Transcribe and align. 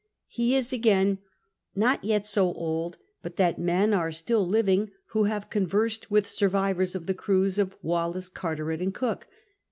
He 0.29 0.55
is, 0.55 0.73
again, 0.73 1.19
not 1.75 2.03
yet 2.03 2.25
so 2.25 2.51
old 2.53 2.97
but 3.21 3.35
that 3.35 3.59
men 3.59 3.93
are 3.93 4.11
still 4.11 4.43
living 4.47 4.89
who 5.09 5.25
have 5.25 5.51
conversed 5.51 6.09
with 6.09 6.27
survivors 6.27 6.95
of 6.95 7.05
the 7.05 7.13
crews 7.13 7.59
of 7.59 7.77
Wallis, 7.83 8.27
Carteret, 8.27 8.81
and 8.81 8.95
Cook. 8.95 9.27